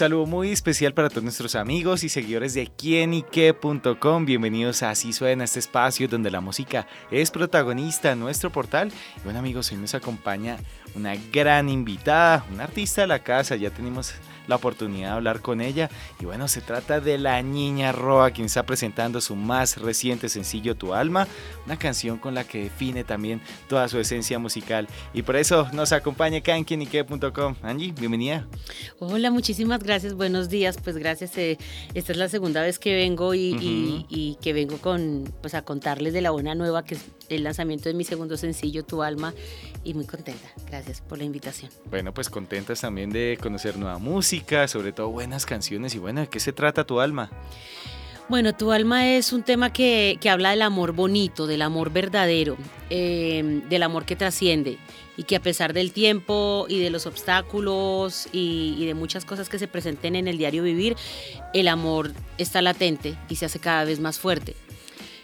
[0.00, 4.24] Saludo muy especial para todos nuestros amigos y seguidores de quienique.com.
[4.24, 8.90] Bienvenidos a Así Suena, este espacio donde la música es protagonista en nuestro portal.
[9.18, 10.56] Y bueno amigos, hoy nos acompaña
[10.94, 13.56] una gran invitada, una artista de la casa.
[13.56, 14.14] Ya tenemos
[14.46, 15.90] la oportunidad de hablar con ella.
[16.18, 20.74] Y bueno, se trata de la Niña Roa, quien está presentando su más reciente sencillo
[20.74, 21.26] Tu Alma,
[21.66, 24.88] una canción con la que define también toda su esencia musical.
[25.14, 27.54] Y por eso nos acompaña acá en quienique.com.
[27.62, 28.46] Angie, bienvenida.
[28.98, 30.14] Hola, muchísimas gracias.
[30.14, 30.78] Buenos días.
[30.82, 31.36] Pues gracias.
[31.38, 31.58] Eh,
[31.94, 36.12] esta es la segunda vez que vengo y, y, que vengo con, pues, a contarles
[36.12, 39.34] de la buena nueva, que es el lanzamiento de mi segundo sencillo, Tu Alma.
[39.82, 40.48] Y muy contenta.
[40.68, 41.70] Gracias por la invitación.
[41.88, 45.94] Bueno, pues contentas también de conocer nueva música sobre todo buenas canciones.
[45.94, 47.30] Y bueno, ¿de qué se trata tu alma?
[48.28, 52.56] Bueno, Tu alma es un tema que, habla del amor bonito, del amor verdadero,
[52.88, 54.78] em, del amor que trasciende
[55.16, 59.48] y que a pesar del tiempo y de los obstáculos y, y, de muchas cosas
[59.48, 60.96] que se presenten en el diario vivir,
[61.54, 64.54] el amor está latente y se hace cada vez más fuerte.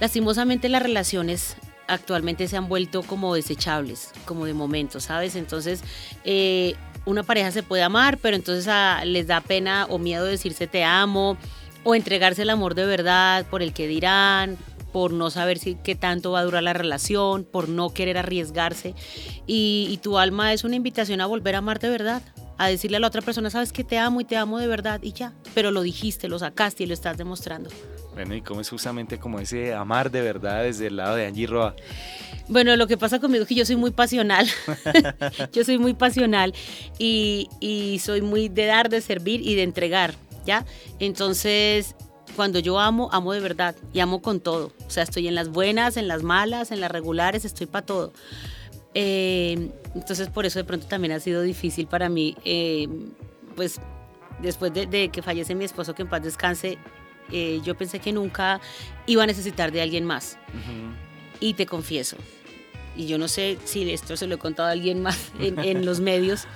[0.00, 1.56] Lastimosamente las relaciones
[1.88, 5.34] actualmente se han vuelto como desechables, como de momento, ¿sabes?
[5.34, 5.82] Entonces,
[6.24, 6.74] eh,
[7.08, 10.84] una pareja se puede amar, pero entonces ah, les da pena o miedo decirse te
[10.84, 11.36] amo
[11.82, 14.58] o entregarse el amor de verdad por el que dirán,
[14.92, 18.94] por no saber si qué tanto va a durar la relación, por no querer arriesgarse.
[19.46, 22.22] Y, tu alma es una invitación a volver a amar de verdad,
[22.58, 25.00] a decirle a la otra persona, sabes que te amo y te amo de verdad
[25.02, 27.70] y ya, pero lo dijiste, lo sacaste y lo estás demostrando.
[28.14, 31.46] Bueno, ¿y cómo es justamente como ese amar de verdad desde el lado de Angie
[31.46, 31.76] Roa?
[32.48, 34.48] Bueno, lo que pasa conmigo es que yo soy muy pasional.
[35.52, 36.52] yo soy muy pasional
[36.98, 40.14] y, y, soy muy de dar, de servir y de entregar,
[40.44, 40.66] ¿ya?
[40.98, 41.94] Entonces,
[42.34, 44.72] cuando yo amo, amo de verdad y amo con todo.
[44.86, 48.12] O sea, estoy en las buenas, en las malas, en las regulares, estoy para todo.
[49.00, 52.88] Eh, entonces, por eso de pronto también ha sido difícil para mí, eh,
[53.54, 53.80] pues
[54.42, 56.78] después de, que fallece mi esposo, que en paz descanse,
[57.30, 58.60] eh, yo pensé que nunca
[59.06, 60.36] iba a necesitar de alguien más.
[61.38, 62.16] Y te confieso,
[62.96, 66.00] y yo no sé si esto se lo he contado a alguien más en, los
[66.00, 66.48] medios,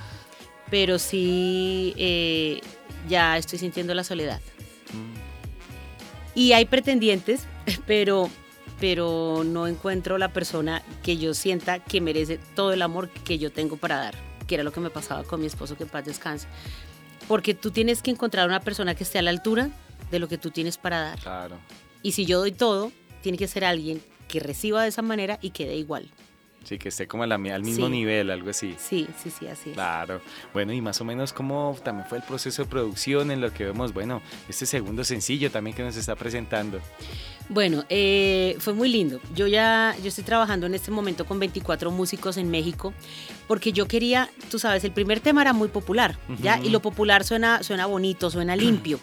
[0.69, 2.61] pero sí eh,
[3.09, 4.41] ya estoy sintiendo la soledad.
[6.35, 7.47] Y hay pretendientes,
[7.87, 8.29] pero,
[8.83, 13.53] pero no encuentro la persona que yo sienta que merece todo el amor que yo
[13.53, 14.15] tengo para dar,
[14.49, 16.49] que era lo que me pasaba con mi esposo, que en paz descanse.
[17.29, 19.71] Porque tú tienes que encontrar una persona que esté a la altura
[20.11, 21.21] de lo que tú tienes para dar.
[21.21, 21.59] Claro.
[22.03, 22.91] Y si yo doy todo,
[23.23, 26.11] tiene que ser alguien que reciba de esa manera y que dé igual.
[26.65, 28.75] Sí, que esté como al mismo nivel, algo así.
[28.79, 29.75] Sí, sí, sí, así es.
[29.75, 30.21] Claro.
[30.53, 33.65] Bueno, y más o menos cómo también fue el proceso de producción en lo que
[33.65, 36.81] vemos, bueno, este segundo sencillo también que nos está presentando.
[37.49, 39.21] Bueno, eh, fue muy lindo.
[39.35, 42.95] Yo ya, yo estoy trabajando en este momento con 24 músicos en México,
[43.49, 46.61] porque yo quería, tú sabes, el primer tema era muy popular, ¿ya?
[46.63, 49.01] Y lo popular suena, suena bonito, suena limpio.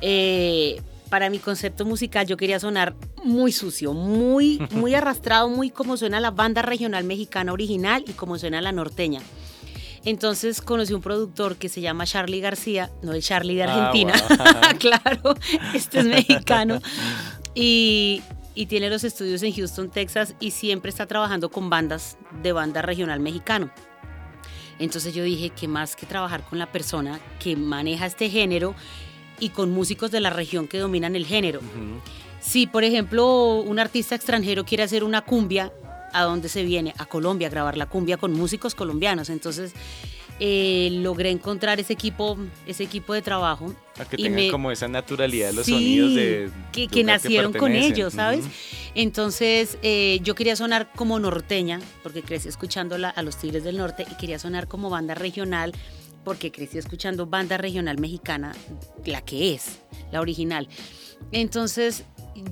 [0.00, 0.82] Eh,
[1.12, 6.20] para mi concepto musical yo quería sonar muy sucio, muy, muy arrastrado, muy como suena
[6.20, 9.20] la banda regional mexicana original y como suena la norteña.
[10.06, 14.14] Entonces conocí un productor que se llama Charlie García, no el Charlie de ah, Argentina,
[14.78, 15.34] claro,
[15.74, 16.80] este es mexicano,
[17.54, 18.22] y,
[18.54, 22.80] y, tiene los estudios en Houston, Texas, y siempre está trabajando con bandas de banda
[22.80, 23.70] regional mexicano.
[24.78, 28.74] Entonces yo dije, ¿qué más que trabajar con la persona que maneja este género
[29.42, 31.60] y con músicos de la región que dominan el género.
[32.40, 35.72] Si, por ejemplo, un artista extranjero quiere hacer una cumbia,
[36.12, 36.94] ¿a dónde se viene?
[36.96, 39.30] A Colombia, a grabar la cumbia con músicos colombianos.
[39.30, 39.72] Entonces,
[40.38, 42.38] eh, logré encontrar ese equipo,
[42.68, 43.74] ese equipo de trabajo.
[43.98, 46.48] A que tengan como esa naturalidad de los sonidos de...
[46.70, 48.44] Que, que nacieron con ellos, ¿sabes?
[48.94, 54.06] Entonces eh, yo quería sonar como norteña, porque crecí escuchándola a los Tigres del Norte
[54.08, 55.72] y quería sonar como banda regional
[56.24, 58.54] porque crecí escuchando banda regional mexicana,
[59.04, 59.80] la que es,
[60.10, 60.68] la original.
[61.30, 62.04] Entonces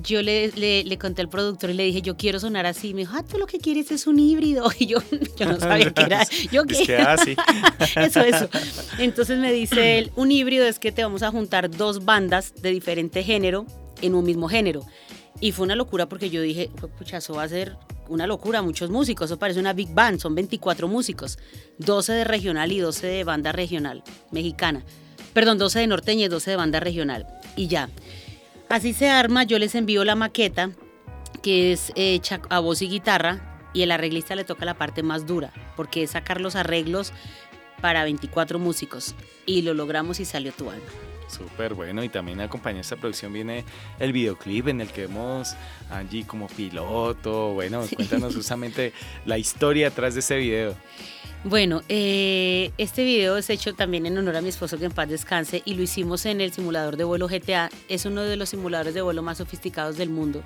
[0.03, 2.93] yo le, le, conté al productor y le dije, yo quiero sonar así.
[2.93, 4.69] Me dijo, ah, tú lo que quieres es un híbrido.
[4.79, 4.99] Y yo,
[5.37, 6.27] yo no sabía qué era.
[6.51, 6.81] Yo qué.
[6.81, 7.35] Es así.
[7.95, 8.49] eso, eso.
[8.97, 12.71] Entonces me dice él, un híbrido es que te vamos a juntar dos bandas de
[12.71, 13.65] diferente género
[14.01, 14.85] en un mismo género.
[15.39, 17.77] Y fue una locura porque yo dije, pucha, eso va a ser
[18.11, 21.39] una locura, muchos músicos, eso parece una big band, son 24 músicos,
[21.77, 24.83] 12 de regional y 12 de banda regional mexicana.
[25.33, 27.25] Perdón, 12 de norteña y 12 de banda regional.
[27.55, 27.89] Y ya.
[28.69, 30.71] Así se arma, yo les envío la maqueta,
[31.41, 35.25] que es hecha a voz y guitarra, y el arreglista le toca la parte más
[35.25, 37.13] dura, porque es sacar los arreglos
[37.81, 39.15] para 24 músicos
[39.45, 41.10] y lo logramos y salió tu alma.
[41.31, 43.63] Súper bueno, y también acompaña esta producción viene
[43.99, 45.55] el videoclip en el que vemos
[45.89, 47.53] a Angie como piloto.
[47.53, 48.91] Bueno, cuéntanos justamente
[49.25, 50.75] la historia atrás de ese video.
[51.43, 55.09] Bueno, eh, este video es hecho también en honor a mi esposo que en paz
[55.09, 57.69] descanse y lo hicimos en el simulador de vuelo GTA.
[57.87, 60.43] Es uno de los simuladores de vuelo más sofisticados del mundo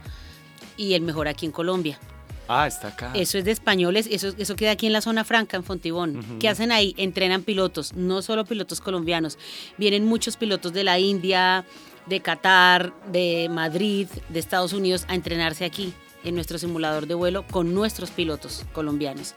[0.78, 2.00] y el mejor aquí en Colombia.
[2.48, 3.12] Ah, está acá.
[3.14, 6.40] Eso es de españoles, eso, eso queda aquí en la zona franca, en Fontibón.
[6.40, 6.94] ¿Qué hacen ahí?
[6.98, 9.38] Entrenan pilotos, no solo pilotos colombianos.
[9.78, 11.66] Vienen muchos pilotos de la India,
[12.06, 15.94] de Qatar, de Madrid, de Estados Unidos a entrenarse aquí
[16.24, 19.36] en nuestro simulador de vuelo con nuestros pilotos colombianos.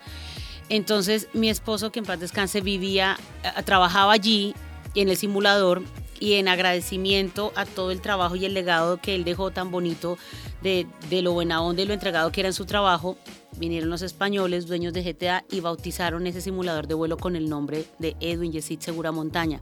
[0.68, 4.54] Entonces mi esposo, que en paz descanse, vivía, eh, trabajaba allí
[4.94, 5.82] en el simulador
[6.20, 10.18] y en agradecimiento a todo el trabajo y el legado que él dejó tan bonito
[10.62, 10.86] de,
[11.22, 13.16] lo buena onda y lo entregado que era en su trabajo,
[13.56, 17.84] vinieron los españoles, dueños de GTA, y bautizaron ese simulador de vuelo con el nombre
[17.98, 19.60] de Edwin Yesid Segura Montaña.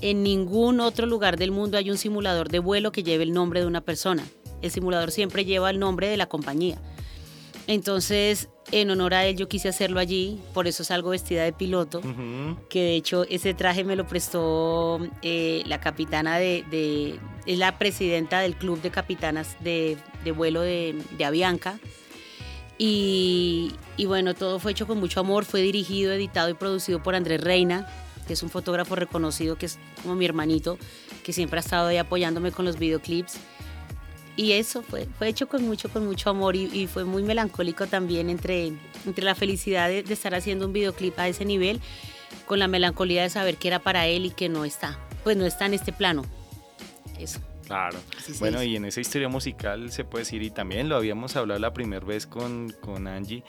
[0.00, 3.60] En ningún otro lugar del mundo hay un simulador de vuelo que lleve el nombre
[3.60, 4.26] de una persona.
[4.60, 6.78] El simulador siempre lleva el nombre de la compañía.
[7.66, 12.02] Entonces, en honor a él, yo quise hacerlo allí, por eso salgo vestida de piloto,
[12.68, 18.40] que de hecho ese traje me lo prestó eh, la capitana de, es la presidenta
[18.40, 19.96] del club de capitanas de,
[20.36, 21.78] vuelo de, Avianca.
[22.80, 27.16] Y, y, bueno, todo fue hecho con mucho amor, fue dirigido, editado y producido por
[27.16, 27.88] Andrés Reina,
[28.28, 30.78] que es un fotógrafo reconocido, que es como mi hermanito,
[31.24, 33.40] que siempre ha estado ahí apoyándome con los videoclips
[34.38, 38.30] y eso fue, fue hecho con mucho, con mucho amor y, fue muy melancólico también
[38.30, 38.72] entre,
[39.04, 41.80] entre la felicidad de, estar haciendo un videoclip a ese nivel,
[42.46, 45.44] con la melancolía de saber que era para él y que no está, pues no
[45.44, 46.24] está en este plano.
[47.18, 47.40] Eso.
[47.66, 47.98] Claro.
[48.38, 51.74] bueno, y en esa historia musical se puede decir, y también lo habíamos hablado la
[51.74, 53.42] primera vez con, con Angie,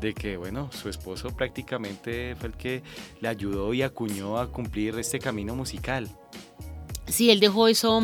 [0.00, 2.82] de que, bueno, su esposo prácticamente fue el que
[3.20, 6.08] le ayudó y acuñó a cumplir este camino musical.
[7.08, 8.00] Sí, él dejó eso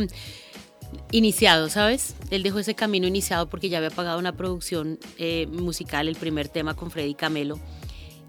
[1.11, 2.17] iniciado, ¿sabes?
[2.31, 6.49] Él dejó ese camino iniciado porque ya había pagado una producción eh, musical, el primer
[6.49, 7.59] tema con Freddy Camelo,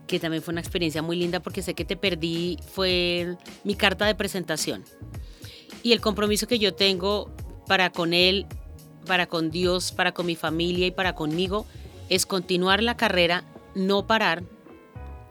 [0.07, 4.05] que también fue una experiencia muy linda porque sé que te perdí, fue mi carta
[4.05, 4.83] de presentación.
[5.81, 7.31] Y el compromiso que yo tengo
[7.67, 8.45] para con él,
[9.05, 11.65] para con Dios, para con mi familia y para conmigo,
[12.09, 13.43] es continuar la carrera,
[13.75, 14.43] no parar.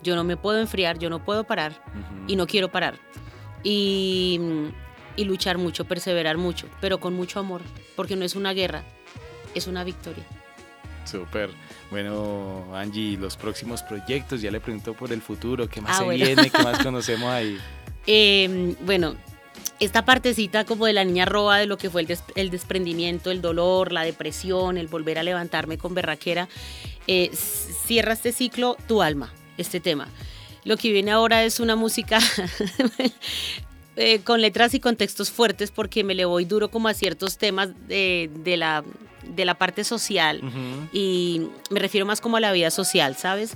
[0.03, 1.83] Yo no me puedo enfriar, yo no puedo parar
[2.27, 2.99] y no quiero parar.
[3.63, 4.41] Y
[5.17, 7.63] y luchar mucho, perseverar mucho, pero con mucho amor,
[7.97, 8.83] porque no es una guerra,
[9.55, 10.25] es una victoria.
[11.05, 11.51] Súper.
[11.91, 16.09] Bueno, Angie, los próximos proyectos, ya le pregunto por el futuro, ¿qué más ah, se
[16.11, 16.51] viene?
[16.51, 17.59] ¿Qué más conocemos ahí?
[18.07, 19.17] Em, bueno,
[19.81, 23.93] esta partecita como de la niña roba, de lo que fue el, desprendimiento, el dolor,
[23.93, 26.49] la depresión, el volver a levantarme con berraquera,
[27.07, 30.09] eh, cierra este ciclo tu alma, este tema.
[30.65, 32.21] Lo que viene ahora es una música
[33.95, 37.69] Eh, con letras y contextos fuertes porque me le voy duro como a ciertos temas
[37.89, 38.83] de, la,
[39.23, 40.41] de la parte social
[40.95, 43.53] y me refiero más como a la vida social, ¿sabes?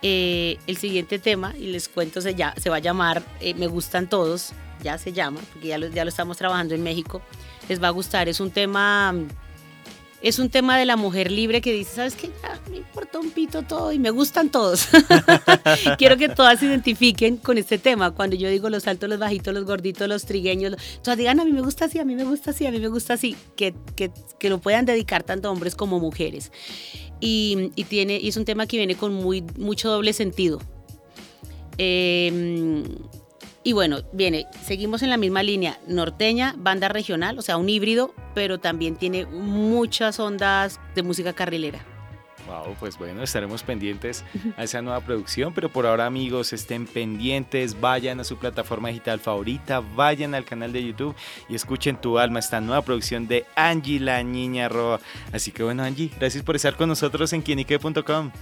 [0.00, 3.66] Eh, el siguiente tema, y les cuento, se, ya, se va a llamar eh, Me
[3.66, 4.52] gustan todos,
[4.82, 7.20] ya se llama, porque ya lo, ya lo estamos trabajando en México,
[7.68, 9.14] les va a gustar, es un tema
[10.22, 12.30] es un tema de la mujer libre que dice, ¿sabes qué?
[12.70, 14.88] Me importa un pito todo y me gustan todos.
[15.98, 18.12] Quiero que todas se identifiquen con este tema.
[18.12, 21.52] Cuando yo digo los altos, los bajitos, los gorditos, los trigueños, todas digan, a mí
[21.52, 23.36] me gusta así, a mí me gusta así, a mí me gusta así.
[23.56, 26.52] Que, que, que lo puedan dedicar tanto hombres como mujeres.
[27.18, 30.60] Y, tiene, es un tema que viene con muy, mucho doble sentido.
[31.76, 32.84] Eh,
[33.62, 38.14] y bueno, viene, seguimos en la misma línea, norteña, banda regional, o sea, un híbrido,
[38.34, 41.84] pero también tiene muchas ondas de música carrilera.
[42.50, 44.24] Wow, pues bueno, estaremos pendientes
[44.56, 49.20] a esa nueva producción, pero por ahora amigos, estén pendientes, vayan a su plataforma digital
[49.20, 51.14] favorita, vayan al canal de YouTube
[51.48, 54.98] y escuchen Tu Alma, esta nueva producción de Angie la Niña Roa.
[55.32, 58.32] Así que bueno Angie, gracias por estar con nosotros en quienique.com.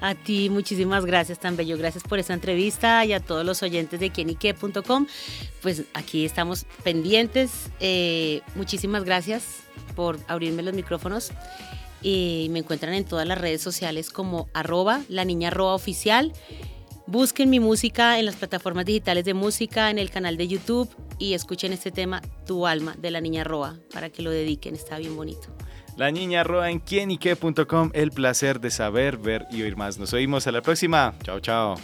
[0.00, 3.98] A ti muchísimas gracias tan bello, gracias por esta entrevista y a todos los oyentes
[3.98, 5.08] de quienique.com.
[5.60, 9.62] Pues aquí estamos pendientes, eh, muchísimas gracias
[9.96, 11.32] por abrirme los micrófonos
[12.02, 16.32] y me encuentran en todas las redes sociales como arroba la niña arroba oficial.
[17.06, 21.34] Busquen mi música en las plataformas digitales de música, en el canal de YouTube y
[21.34, 25.14] escuchen este tema Tu alma de la niña Roa para que lo dediquen, está bien
[25.16, 25.48] bonito.
[25.96, 29.98] La niña Roa en quienique.com, el placer de saber, ver y oír más.
[29.98, 31.14] Nos oímos a la próxima.
[31.22, 31.76] Chao, chao.